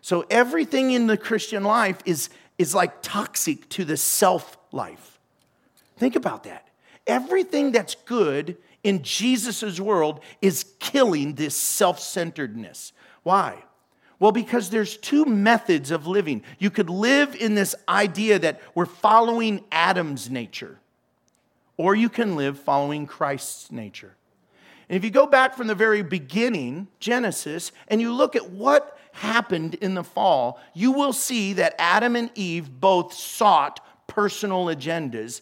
[0.00, 5.18] So everything in the Christian life is, is like toxic to the self life.
[5.96, 6.68] Think about that.
[7.06, 12.92] Everything that's good in Jesus' world is killing this self centeredness.
[13.22, 13.62] Why?
[14.18, 16.44] Well, because there's two methods of living.
[16.58, 20.78] You could live in this idea that we're following Adam's nature,
[21.76, 24.14] or you can live following Christ's nature.
[24.88, 28.96] And if you go back from the very beginning, Genesis, and you look at what
[29.12, 35.40] happened in the fall, you will see that Adam and Eve both sought personal agendas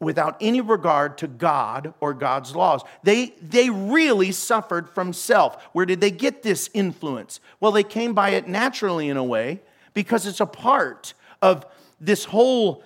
[0.00, 2.82] without any regard to God or God's laws.
[3.02, 5.62] They, they really suffered from self.
[5.72, 7.40] Where did they get this influence?
[7.60, 9.60] Well, they came by it naturally in a way
[9.94, 11.66] because it's a part of
[12.00, 12.84] this whole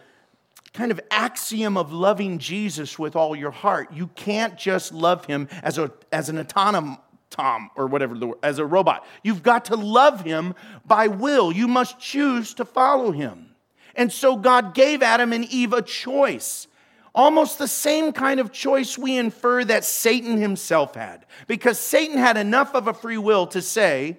[0.73, 3.93] kind of axiom of loving Jesus with all your heart.
[3.93, 6.99] You can't just love him as, a, as an autonomous
[7.33, 9.05] Tom or whatever the as a robot.
[9.25, 11.51] You've got to love him by will.
[11.51, 13.57] You must choose to follow him.
[13.95, 16.69] And so God gave Adam and Eve a choice.
[17.15, 21.27] Almost the same kind of choice we infer that Satan himself had.
[21.47, 24.19] Because Satan had enough of a free will to say,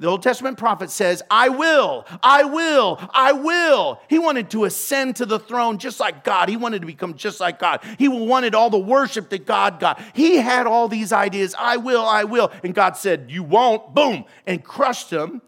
[0.00, 4.00] the Old Testament prophet says, I will, I will, I will.
[4.08, 6.48] He wanted to ascend to the throne just like God.
[6.48, 7.84] He wanted to become just like God.
[7.98, 10.00] He wanted all the worship that God got.
[10.14, 12.50] He had all these ideas I will, I will.
[12.64, 15.42] And God said, You won't, boom, and crushed him.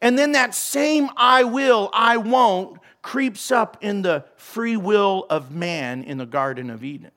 [0.00, 5.50] And then that same I will, I won't creeps up in the free will of
[5.50, 7.10] man in the Garden of Eden.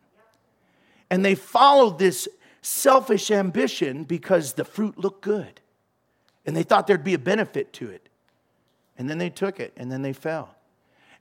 [1.11, 2.27] And they followed this
[2.63, 5.59] selfish ambition because the fruit looked good.
[6.45, 8.09] And they thought there'd be a benefit to it.
[8.97, 10.55] And then they took it and then they fell.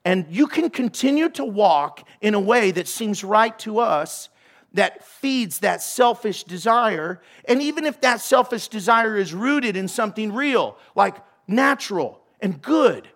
[0.05, 4.29] And you can continue to walk in a way that seems right to us
[4.73, 7.21] that feeds that selfish desire.
[7.45, 11.15] And even if that selfish desire is rooted in something real, like
[11.47, 13.07] natural and good,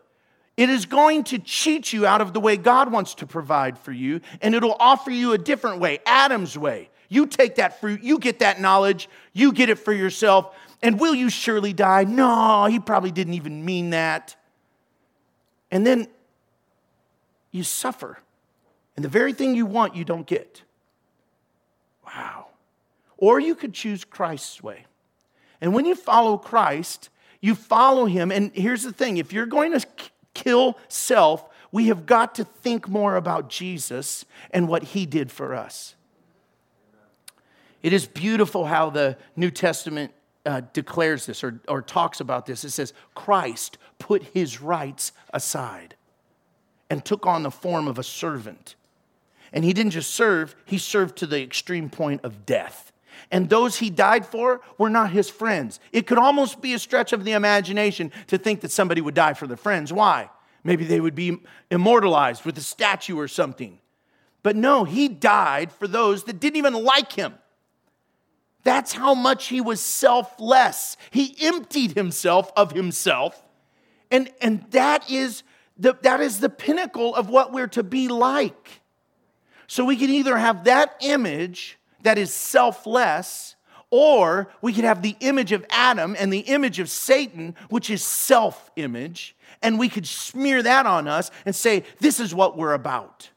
[0.56, 3.91] it is going to cheat you out of the way God wants to provide for
[3.91, 6.89] you, and it'll offer you a different way, Adam's way.
[7.10, 11.16] You take that fruit, you get that knowledge, you get it for yourself, and will
[11.16, 12.04] you surely die?
[12.04, 14.36] No, he probably didn't even mean that.
[15.72, 16.08] And then
[17.52, 18.20] you suffer,
[18.96, 20.63] and the very thing you want, you don't get.
[22.06, 22.48] Wow.
[23.18, 24.86] Or you could choose Christ's way.
[25.60, 27.10] And when you follow Christ,
[27.42, 28.32] you follow him.
[28.32, 29.86] And here's the thing if you're going to
[30.34, 35.54] kill self, we have got to think more about Jesus and what he did for
[35.54, 35.96] us.
[37.84, 40.12] It is beautiful how the New Testament
[40.48, 42.64] uh, declares this or, or talks about this.
[42.64, 45.96] It says, Christ put his rights aside
[46.90, 48.76] and took on the form of a servant.
[49.52, 52.92] And he didn't just serve, he served to the extreme point of death.
[53.30, 55.80] And those he died for were not his friends.
[55.92, 59.34] It could almost be a stretch of the imagination to think that somebody would die
[59.34, 59.92] for their friends.
[59.92, 60.30] Why?
[60.64, 63.80] Maybe they would be immortalized with a statue or something.
[64.44, 67.34] But no, he died for those that didn't even like him.
[68.67, 70.97] That's how much he was selfless.
[71.12, 73.41] He emptied himself of himself.
[74.12, 75.43] And, and that, is
[75.77, 78.82] the, that is the pinnacle of what we're to be like.
[79.67, 83.56] So we can either have that image that is selfless,
[83.89, 88.03] or we could have the image of Adam and the image of Satan, which is
[88.03, 92.73] self image, and we could smear that on us and say, This is what we're
[92.73, 93.30] about.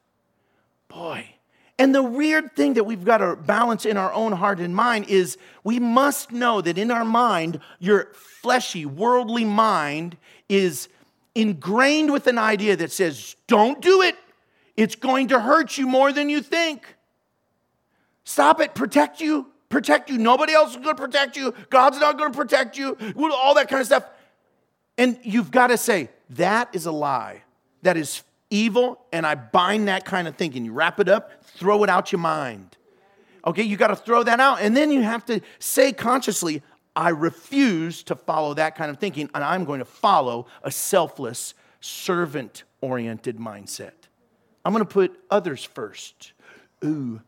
[0.89, 1.37] Boy.
[1.81, 5.07] And the weird thing that we've got to balance in our own heart and mind
[5.09, 10.91] is we must know that in our mind, your fleshy, worldly mind is
[11.35, 14.15] ingrained with an idea that says, Don't do it.
[14.77, 16.97] It's going to hurt you more than you think.
[18.25, 20.19] Stop it, protect you, protect you.
[20.19, 21.55] Nobody else is going to protect you.
[21.71, 22.95] God's not going to protect you.
[23.17, 24.05] All that kind of stuff.
[24.99, 27.41] And you've got to say, that is a lie.
[27.81, 30.65] That is evil, and I bind that kind of thinking.
[30.65, 32.77] You wrap it up, throw it out your mind.
[33.47, 34.61] Okay, you got to throw that out.
[34.61, 36.63] And then you have to say consciously,
[36.95, 41.55] I refuse to follow that kind of thinking, and I'm going to follow a selfless,
[41.81, 43.93] servant oriented mindset.
[44.65, 46.33] I'm going to put others first.
[46.85, 47.23] Ooh,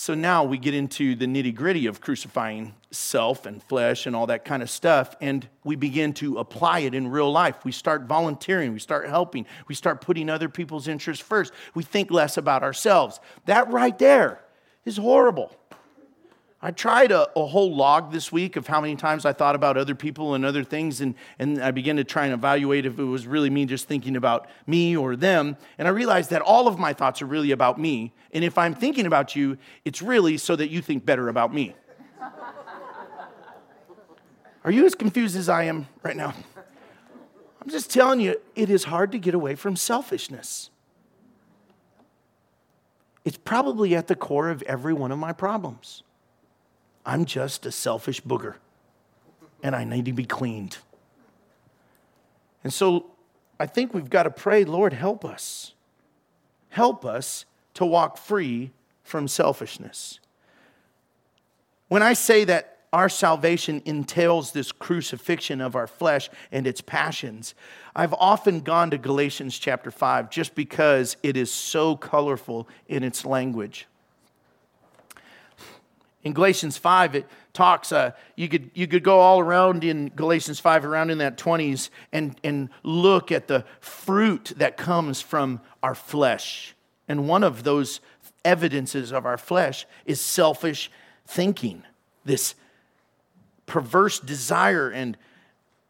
[0.00, 4.28] so now we get into the nitty gritty of crucifying self and flesh and all
[4.28, 7.64] that kind of stuff, and we begin to apply it in real life.
[7.64, 11.52] We start volunteering, we start helping, we start putting other people's interests first.
[11.74, 13.18] We think less about ourselves.
[13.46, 14.40] That right there
[14.84, 15.52] is horrible.
[16.60, 19.76] I tried a, a, whole log this week of how many times I thought about
[19.76, 23.04] other people and other things, and, and I began to try and evaluate if it
[23.04, 25.56] was really me just thinking about me or them.
[25.78, 28.12] And I realized that all of my thoughts are really about me.
[28.32, 31.76] And if I'm thinking about you, it's really so that you think better about me.
[34.64, 36.34] Are you as confused as I am right now?
[37.62, 40.70] I'm just telling you, it is hard to get away from selfishness.
[43.24, 46.02] It's probably at the core of every one of my problems.
[47.08, 48.56] I'm just a selfish booger
[49.62, 50.76] and I need to be cleaned.
[52.62, 53.06] And so
[53.58, 55.72] I think we've got to pray, Lord, help us.
[56.68, 58.72] Help us to walk free
[59.04, 60.20] from selfishness.
[61.88, 67.54] When I say that our salvation entails this crucifixion of our flesh and its passions.
[67.94, 73.26] I've often gone to Galatians chapter 5 just because it is so colorful in its
[73.26, 73.86] language.
[76.24, 80.58] In Galatians 5, it talks, uh, you, could, you could go all around in Galatians
[80.58, 85.94] 5, around in that 20s, and, and look at the fruit that comes from our
[85.94, 86.74] flesh.
[87.06, 88.00] And one of those
[88.44, 90.90] evidences of our flesh is selfish
[91.26, 91.84] thinking,
[92.24, 92.54] this
[93.66, 95.16] perverse desire and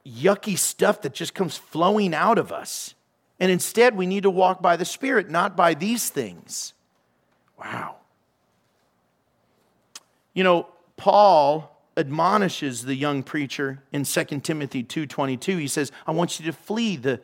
[0.04, 2.94] yucky stuff that just comes flowing out of us.
[3.40, 6.74] And instead, we need to walk by the Spirit, not by these things.
[7.58, 7.97] Wow.
[10.38, 15.56] You know, Paul admonishes the young preacher in 2 Timothy 2:22.
[15.56, 17.20] He says, "I want you to flee the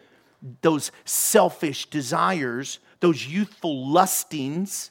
[0.63, 4.91] those selfish desires, those youthful lustings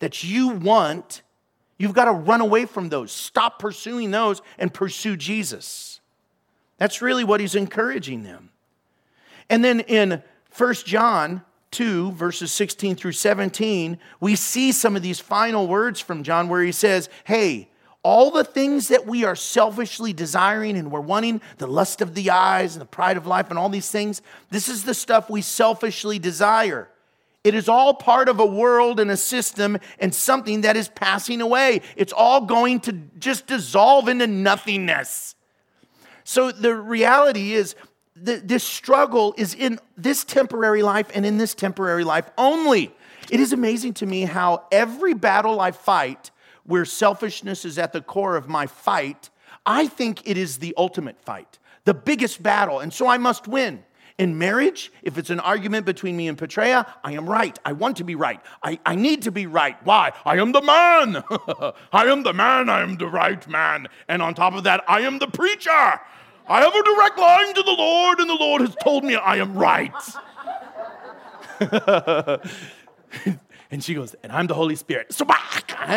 [0.00, 1.22] that you want.
[1.78, 3.10] You've got to run away from those.
[3.10, 6.00] Stop pursuing those and pursue Jesus."
[6.76, 8.50] That's really what he's encouraging them.
[9.48, 15.18] And then in 1 John 2, verses 16 through 17, we see some of these
[15.18, 17.68] final words from John where he says, Hey,
[18.04, 22.30] all the things that we are selfishly desiring and we're wanting, the lust of the
[22.30, 25.40] eyes and the pride of life and all these things, this is the stuff we
[25.40, 26.88] selfishly desire.
[27.44, 31.40] It is all part of a world and a system and something that is passing
[31.40, 31.82] away.
[31.96, 35.34] It's all going to just dissolve into nothingness.
[36.24, 37.74] So the reality is,
[38.14, 42.94] this struggle is in this temporary life and in this temporary life only.
[43.30, 46.30] It is amazing to me how every battle I fight,
[46.64, 49.30] where selfishness is at the core of my fight,
[49.64, 53.84] I think it is the ultimate fight, the biggest battle, and so I must win.
[54.18, 57.58] In marriage, if it's an argument between me and Petrea, I am right.
[57.64, 58.40] I want to be right.
[58.62, 59.76] I, I need to be right.
[59.84, 60.12] Why?
[60.24, 61.24] I am the man.
[61.92, 62.68] I am the man.
[62.68, 63.88] I am the right man.
[64.08, 66.00] And on top of that, I am the preacher.
[66.48, 69.36] I have a direct line to the Lord, and the Lord has told me I
[69.36, 69.92] am right.
[73.70, 75.14] and she goes, and I'm the Holy Spirit.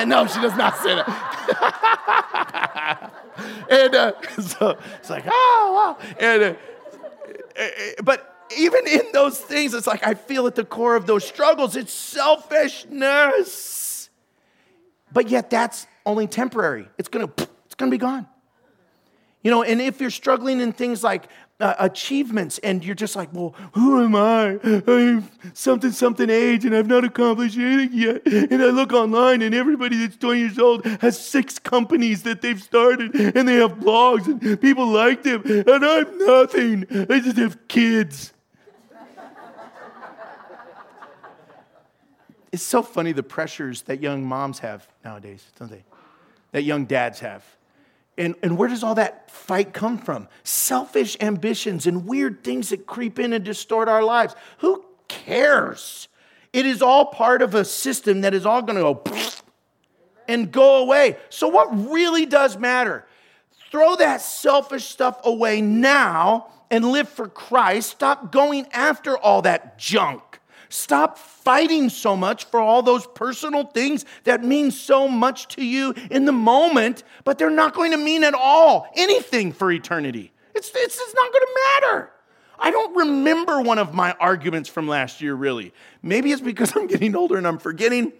[0.08, 3.12] No, she does not say that.
[3.70, 6.08] and uh, so it's like, oh, wow.
[6.20, 6.54] And, uh,
[7.60, 7.68] uh,
[8.04, 11.76] but even in those things, it's like I feel at the core of those struggles,
[11.76, 14.10] it's selfishness.
[15.12, 16.88] But yet that's only temporary.
[16.98, 17.30] It's gonna,
[17.66, 18.28] it's gonna be gone.
[19.46, 21.28] You know, and if you're struggling in things like
[21.60, 24.58] uh, achievements and you're just like, well, who am I?
[24.88, 28.26] I'm something, something age and I've not accomplished anything yet.
[28.26, 32.60] And I look online and everybody that's 20 years old has six companies that they've
[32.60, 35.44] started and they have blogs and people like them.
[35.46, 36.88] And I'm nothing.
[37.08, 38.34] I just have kids.
[42.52, 45.84] it's so funny the pressures that young moms have nowadays, don't they?
[46.52, 47.46] That young dads have.
[48.18, 50.28] And, and where does all that fight come from?
[50.44, 54.36] Selfish ambitions and weird things that creep in and distort our lives.
[54.60, 56.08] Who cares?
[56.54, 59.18] It is all part of a system that is all going to go
[60.28, 61.18] and go away.
[61.30, 63.06] So, what really does matter?
[63.72, 67.90] Throw that selfish stuff away now and live for Christ.
[67.90, 70.35] Stop going after all that junk.
[70.70, 75.94] Stop fighting so much for all those personal things that mean so much to you
[76.10, 80.32] in the moment, but they're not going to mean at all anything for eternity.
[80.54, 82.12] It's, it's, it's not going to matter.
[82.58, 85.74] I don't remember one of my arguments from last year, really.
[86.02, 88.14] Maybe it's because I'm getting older and I'm forgetting.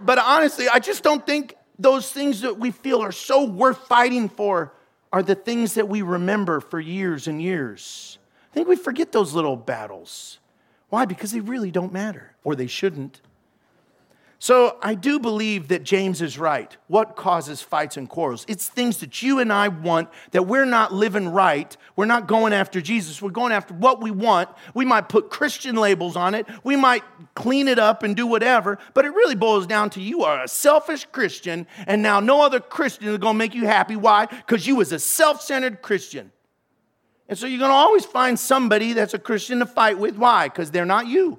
[0.00, 4.28] But honestly, I just don't think those things that we feel are so worth fighting
[4.28, 4.72] for
[5.12, 8.18] are the things that we remember for years and years.
[8.50, 10.38] I think we forget those little battles.
[10.92, 11.06] Why?
[11.06, 13.22] Because they really don't matter, or they shouldn't.
[14.38, 16.76] So I do believe that James is right.
[16.86, 18.44] What causes fights and quarrels?
[18.46, 21.74] It's things that you and I want that we're not living right.
[21.96, 23.22] We're not going after Jesus.
[23.22, 24.50] We're going after what we want.
[24.74, 26.46] We might put Christian labels on it.
[26.62, 30.24] We might clean it up and do whatever, but it really boils down to you
[30.24, 33.96] are a selfish Christian and now no other Christian is going to make you happy.
[33.96, 34.26] Why?
[34.26, 36.32] Because you was a self-centered Christian.
[37.32, 40.18] And so you're going to always find somebody that's a Christian to fight with.
[40.18, 40.48] Why?
[40.48, 41.38] Because they're not you.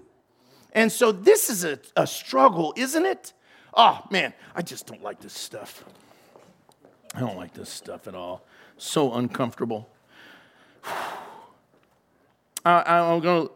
[0.71, 3.31] And so this is a, a struggle, isn't it?
[3.75, 5.85] Oh, man, I just don't like this stuff.
[7.13, 8.43] I don't like this stuff at all.
[8.79, 9.87] So uncomfortable.
[12.65, 13.53] I, am going to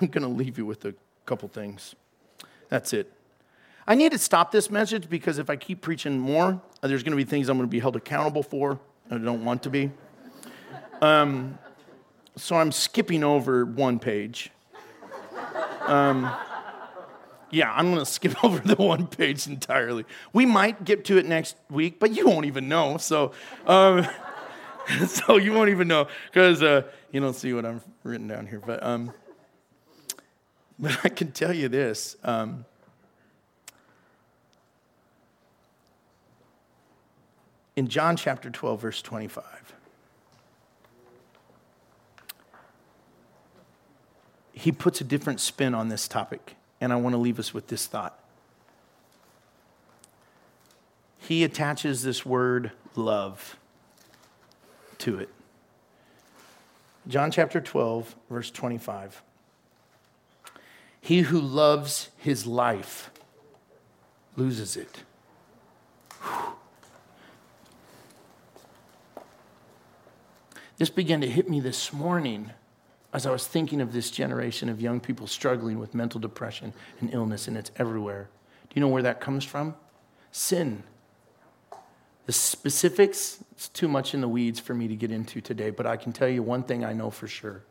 [0.00, 0.94] I'm going to leave you with a
[1.26, 1.94] couple things.
[2.70, 3.12] That's it.
[3.86, 7.22] I need to stop this message because if I keep preaching more, there's going to
[7.22, 8.80] be things I'm going to be held accountable for.
[9.10, 9.90] I don't want to be.
[11.00, 11.58] Um,
[12.36, 14.50] so I'm skipping over one page.
[15.82, 16.30] Um,
[17.50, 20.04] yeah, I'm going to skip over the one page entirely.
[20.32, 22.96] We might get to it next week, but you won't even know.
[22.98, 23.32] So,
[23.66, 24.06] um,
[25.06, 26.82] so you won't even know because uh,
[27.12, 28.62] you don't see what I'm written down here.
[28.64, 29.12] But, um,
[30.78, 32.16] but I can tell you this.
[32.24, 32.64] Um,
[37.76, 39.74] in John chapter 12, verse 25.
[44.60, 47.68] He puts a different spin on this topic, and I want to leave us with
[47.68, 48.18] this thought.
[51.16, 53.56] He attaches this word love
[54.98, 55.30] to it.
[57.08, 59.22] John chapter 12, verse 25.
[61.00, 63.10] He who loves his life
[64.36, 65.04] loses it.
[66.22, 66.52] Whew.
[70.76, 72.50] This began to hit me this morning
[73.12, 77.12] as I was thinking of this generation of young people struggling with mental depression and
[77.12, 78.28] illness, and it's everywhere.
[78.68, 79.74] Do you know where that comes from?
[80.30, 80.84] Sin.
[82.26, 85.86] The specifics, it's too much in the weeds for me to get into today, but
[85.86, 87.64] I can tell you one thing I know for sure.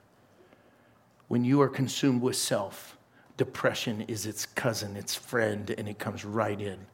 [1.29, 2.97] When you are consumed with self,
[3.37, 6.87] depression is its cousin, its friend, and it comes right in.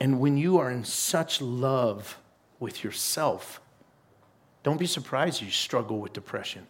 [0.00, 2.18] And when you are in such love
[2.60, 3.60] with yourself,
[4.68, 6.66] don't be surprised if you struggle with depression.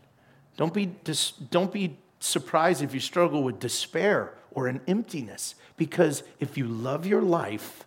[0.57, 6.23] Don't be, dis- don't be surprised if you struggle with despair or an emptiness, because
[6.39, 7.85] if you love your life,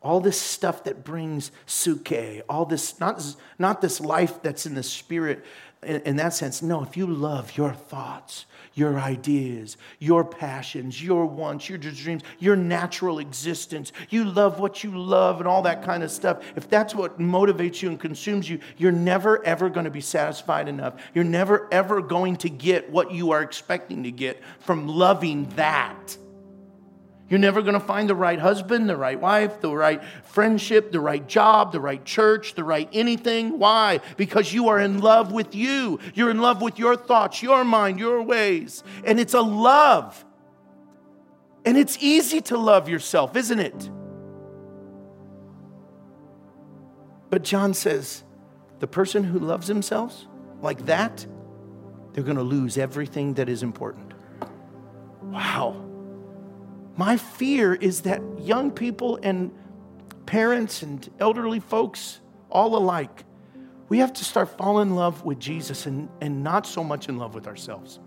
[0.00, 3.20] all this stuff that brings psuche, all this, not,
[3.58, 5.44] not this life that's in the spirit
[5.84, 11.26] in, in that sense, no, if you love your thoughts, your ideas, your passions, your
[11.26, 13.92] wants, your dreams, your natural existence.
[14.10, 16.42] You love what you love and all that kind of stuff.
[16.56, 20.68] If that's what motivates you and consumes you, you're never ever going to be satisfied
[20.68, 20.94] enough.
[21.14, 26.16] You're never ever going to get what you are expecting to get from loving that.
[27.28, 31.00] You're never going to find the right husband, the right wife, the right friendship, the
[31.00, 33.58] right job, the right church, the right anything.
[33.58, 34.00] Why?
[34.18, 36.00] Because you are in love with you.
[36.12, 38.84] You're in love with your thoughts, your mind, your ways.
[39.04, 40.22] And it's a love.
[41.64, 43.90] And it's easy to love yourself, isn't it?
[47.30, 48.22] But John says
[48.80, 50.26] the person who loves themselves
[50.60, 51.26] like that,
[52.12, 54.12] they're going to lose everything that is important.
[55.22, 55.83] Wow.
[56.96, 59.52] My fear is that young people and
[60.26, 62.20] parents and elderly folks,
[62.50, 63.24] all alike,
[63.88, 67.18] we have to start falling in love with Jesus and, and not so much in
[67.18, 68.00] love with ourselves.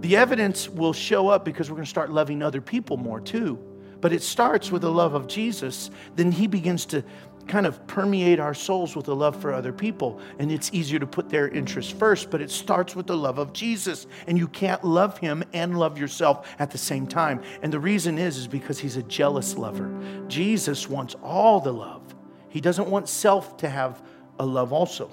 [0.00, 3.58] The evidence will show up because we're going to start loving other people more too.
[4.00, 5.90] But it starts with the love of Jesus.
[6.16, 7.04] Then he begins to
[7.46, 10.20] kind of permeate our souls with a love for other people.
[10.38, 13.52] And it's easier to put their interests first, but it starts with the love of
[13.52, 14.06] Jesus.
[14.26, 17.42] And you can't love him and love yourself at the same time.
[17.62, 19.92] And the reason is, is because he's a jealous lover.
[20.28, 22.14] Jesus wants all the love.
[22.48, 24.02] He doesn't want self to have
[24.38, 25.08] a love also.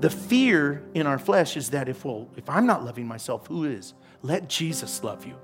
[0.00, 3.64] The fear in our flesh is that if, well, if I'm not loving myself, who
[3.64, 3.94] is?
[4.22, 5.34] Let Jesus love you.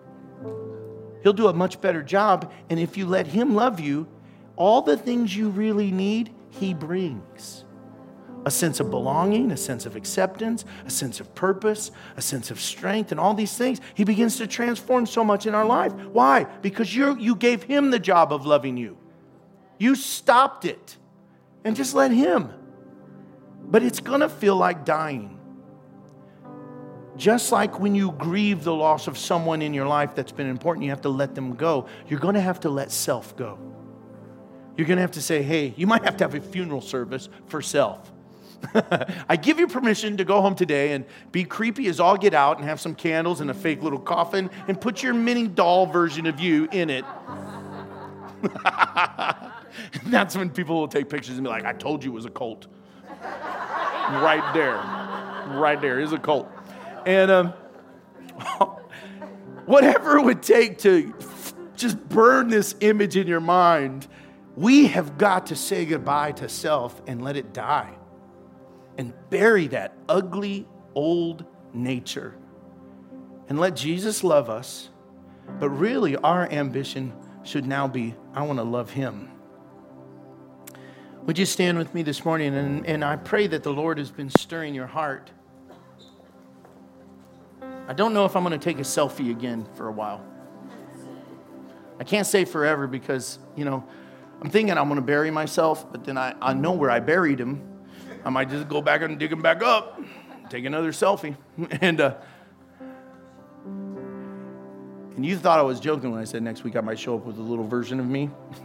[1.23, 2.53] He'll do a much better job.
[2.71, 4.07] And if you let him love you,
[4.57, 7.65] all the things you really need, He brings
[8.47, 12.61] a sense of belonging, a sense of acceptance, a sense of purpose, a sense of
[12.61, 13.81] strength, and all these things.
[13.95, 15.93] He begins to transform so much in our life.
[15.93, 16.45] Why?
[16.45, 18.99] Because you you gave Him the job of loving you.
[19.79, 20.97] You stopped it
[21.65, 22.53] and just let Him.
[23.67, 25.41] But it's gonna feel like dying.
[27.17, 30.85] Just like when you grieve the loss of someone in your life that's been important,
[30.85, 31.87] you have to let them go.
[32.09, 33.59] You're gonna have to let self go.
[34.77, 37.29] You're going to have to say, hey, you might have to have a funeral service
[37.47, 38.11] for self.
[39.29, 42.59] I give you permission to go home today and be creepy as all get out
[42.59, 46.27] and have some candles and a fake little coffin and put your mini doll version
[46.27, 47.05] of you in it.
[50.07, 52.31] that's when people will take pictures and be like, I told you it was a
[52.31, 52.67] cult.
[53.21, 54.77] right there.
[55.59, 56.51] Right there is a cult.
[57.07, 57.49] And um,
[59.67, 61.15] whatever it would take to
[61.77, 64.07] just burn this image in your mind,
[64.57, 67.95] we have got to say goodbye to self and let it die
[68.97, 72.35] and bury that ugly old nature
[73.49, 74.91] and let Jesus love us.
[75.59, 79.31] But really, our ambition should now be I want to love him.
[81.27, 82.55] Would you stand with me this morning?
[82.55, 85.31] And, and I pray that the Lord has been stirring your heart.
[87.87, 90.25] I don't know if I'm going to take a selfie again for a while.
[91.99, 93.85] I can't say forever because, you know,
[94.41, 97.63] I'm thinking I'm to bury myself, but then I, I know where I buried him.
[98.25, 100.01] I might just go back and dig him back up,
[100.49, 101.37] take another selfie.
[101.81, 102.17] And, uh,
[105.17, 107.25] and you thought I was joking when I said next week I might show up
[107.25, 108.31] with a little version of me.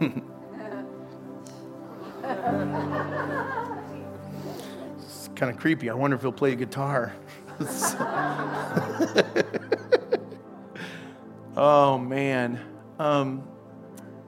[4.98, 5.88] it's kind of creepy.
[5.90, 7.12] I wonder if he'll play a guitar.
[11.56, 12.58] oh, man.
[12.98, 13.46] Um,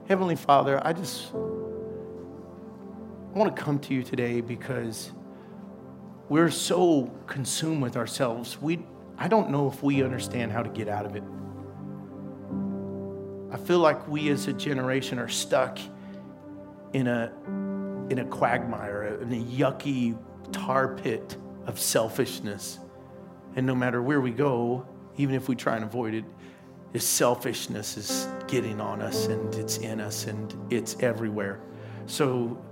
[0.05, 1.33] Heavenly Father, I just
[3.33, 5.13] want to come to you today because
[6.27, 8.61] we're so consumed with ourselves.
[8.61, 8.85] We,
[9.17, 11.23] I don't know if we understand how to get out of it.
[13.49, 15.79] I feel like we as a generation are stuck
[16.91, 17.31] in a,
[18.09, 20.17] in a quagmire, in a yucky
[20.51, 22.77] tar pit of selfishness.
[23.55, 24.85] And no matter where we go,
[25.15, 26.25] even if we try and avoid it,
[26.93, 31.59] this selfishness is getting on us and it's in us and it's everywhere.
[32.05, 32.63] So,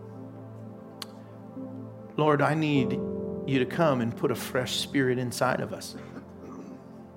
[2.18, 3.00] Lord, I need
[3.48, 5.96] you to come and put a fresh spirit inside of us.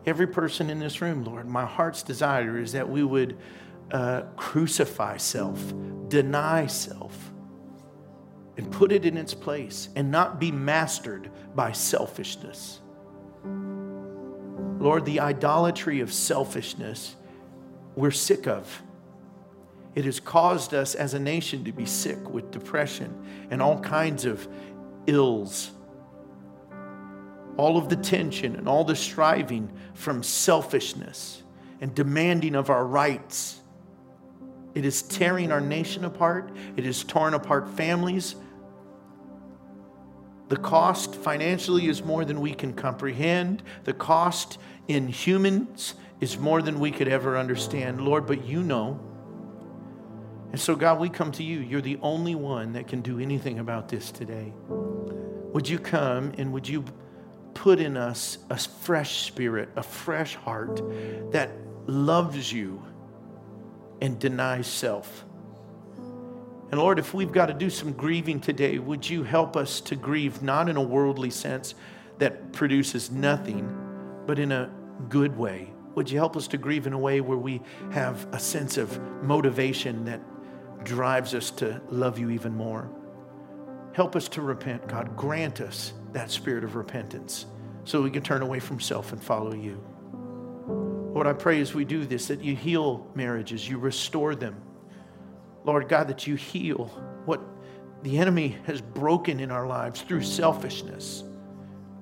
[0.07, 3.37] Every person in this room, Lord, my heart's desire is that we would
[3.91, 5.75] uh, crucify self,
[6.09, 7.33] deny self,
[8.57, 12.81] and put it in its place and not be mastered by selfishness.
[14.85, 17.17] Lord, the idolatry of selfishness,
[17.97, 18.83] we're sick of.
[19.95, 24.25] It has caused us as a nation to be sick with depression and all kinds
[24.25, 24.47] of
[25.07, 25.73] ills
[27.57, 31.43] all of the tension and all the striving from selfishness
[31.81, 33.61] and demanding of our rights.
[34.75, 38.35] It is tearing our nation apart, it has torn apart families.
[40.49, 43.63] The cost financially is more than we can comprehend.
[43.85, 48.01] The cost in humans is more than we could ever understand.
[48.01, 49.01] Lord, but you know.
[50.53, 51.61] And so, God, we come to you.
[51.61, 54.53] You're the only one that can do anything about this today.
[54.69, 56.85] Would you come and would you
[57.55, 60.83] put in us a fresh spirit, a fresh heart
[61.33, 61.51] that
[61.87, 62.83] loves you
[64.01, 65.25] and denies self.
[66.71, 69.97] And Lord, if we've got to do some grieving today, would you help us to
[69.97, 71.75] grieve not in a worldly sense
[72.19, 74.71] that produces nothing, but in a
[75.09, 75.71] good way?
[75.95, 77.61] Would you help us to grieve in a way where we
[77.93, 80.21] have a sense of motivation that
[80.85, 82.91] drives us to love you even more?
[83.93, 85.17] Help us to repent, God.
[85.17, 87.47] Grant us that spirit of repentance
[87.85, 89.81] so we can turn away from self and follow you.
[91.15, 94.57] Lord, I pray as we do this that you heal marriages, you restore them.
[95.65, 96.87] Lord God, that you heal
[97.25, 97.41] what
[98.03, 101.25] the enemy has broken in our lives through selfishness.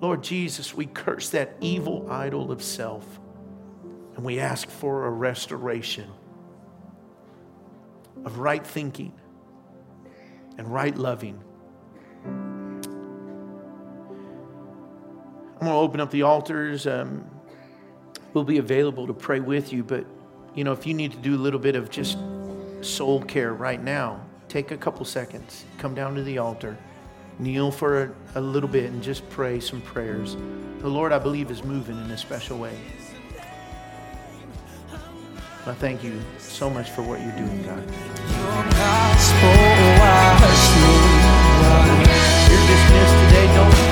[0.00, 3.20] Lord Jesus, we curse that evil idol of self
[4.16, 6.10] and we ask for a restoration
[8.24, 9.12] of right thinking
[10.58, 11.42] and right loving
[15.62, 16.88] I'm going to open up the altars.
[16.88, 17.24] Um,
[18.34, 19.84] we'll be available to pray with you.
[19.84, 20.06] But,
[20.56, 22.18] you know, if you need to do a little bit of just
[22.82, 26.76] soul care right now, take a couple seconds, come down to the altar,
[27.38, 30.36] kneel for a, a little bit, and just pray some prayers.
[30.80, 32.76] The Lord, I believe, is moving in a special way.
[35.64, 37.84] I thank you so much for what you're doing, God.
[42.50, 43.46] You're dismissed today.
[43.54, 43.91] Don't